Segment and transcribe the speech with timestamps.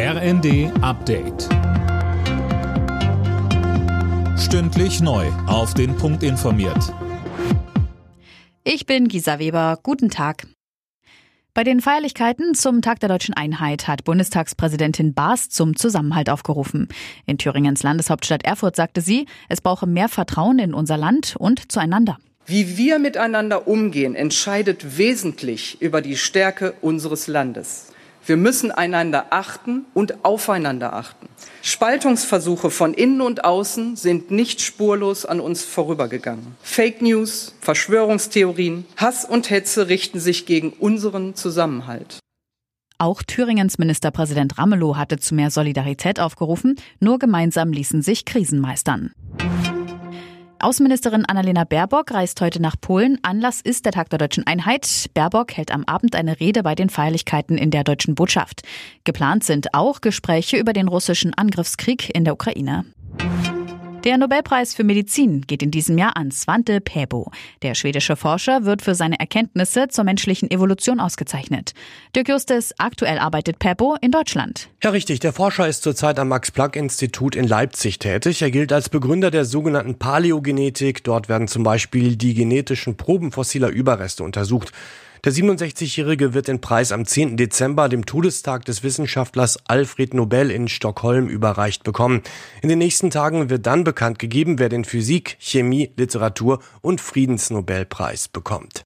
[0.00, 1.48] RND Update.
[4.38, 5.26] Stündlich neu.
[5.48, 6.94] Auf den Punkt informiert.
[8.62, 9.80] Ich bin Gisa Weber.
[9.82, 10.46] Guten Tag.
[11.52, 16.86] Bei den Feierlichkeiten zum Tag der deutschen Einheit hat Bundestagspräsidentin Baas zum Zusammenhalt aufgerufen.
[17.26, 22.18] In Thüringens Landeshauptstadt Erfurt sagte sie, es brauche mehr Vertrauen in unser Land und zueinander.
[22.46, 27.88] Wie wir miteinander umgehen, entscheidet wesentlich über die Stärke unseres Landes.
[28.28, 31.30] Wir müssen einander achten und aufeinander achten.
[31.62, 36.54] Spaltungsversuche von innen und außen sind nicht spurlos an uns vorübergegangen.
[36.60, 42.18] Fake News, Verschwörungstheorien, Hass und Hetze richten sich gegen unseren Zusammenhalt.
[42.98, 46.76] Auch Thüringens Ministerpräsident Ramelow hatte zu mehr Solidarität aufgerufen.
[47.00, 49.12] Nur gemeinsam ließen sich Krisen meistern.
[50.60, 53.18] Außenministerin Annalena Baerbock reist heute nach Polen.
[53.22, 55.08] Anlass ist der Tag der deutschen Einheit.
[55.14, 58.62] Baerbock hält am Abend eine Rede bei den Feierlichkeiten in der deutschen Botschaft.
[59.04, 62.84] Geplant sind auch Gespräche über den russischen Angriffskrieg in der Ukraine.
[64.04, 67.32] Der Nobelpreis für Medizin geht in diesem Jahr an Svante Pääbo.
[67.62, 71.72] Der schwedische Forscher wird für seine Erkenntnisse zur menschlichen Evolution ausgezeichnet.
[72.14, 74.68] Dirk Justus, aktuell arbeitet Pääbo in Deutschland.
[74.84, 75.18] Ja, richtig.
[75.18, 78.40] Der Forscher ist zurzeit am Max-Planck-Institut in Leipzig tätig.
[78.40, 81.02] Er gilt als Begründer der sogenannten Paläogenetik.
[81.02, 84.72] Dort werden zum Beispiel die genetischen Proben fossiler Überreste untersucht.
[85.24, 87.36] Der 67-Jährige wird den Preis am 10.
[87.36, 92.22] Dezember, dem Todestag des Wissenschaftlers Alfred Nobel in Stockholm, überreicht bekommen.
[92.62, 98.28] In den nächsten Tagen wird dann bekannt gegeben, wer den Physik, Chemie, Literatur und Friedensnobelpreis
[98.28, 98.84] bekommt.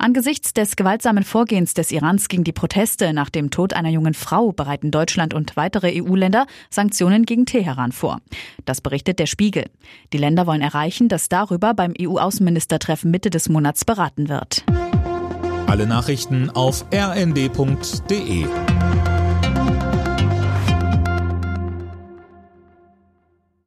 [0.00, 4.52] Angesichts des gewaltsamen Vorgehens des Irans gegen die Proteste nach dem Tod einer jungen Frau
[4.52, 8.20] bereiten Deutschland und weitere EU-Länder Sanktionen gegen Teheran vor.
[8.64, 9.64] Das berichtet der Spiegel.
[10.12, 14.64] Die Länder wollen erreichen, dass darüber beim EU-Außenministertreffen Mitte des Monats beraten wird.
[15.66, 18.46] Alle Nachrichten auf rnd.de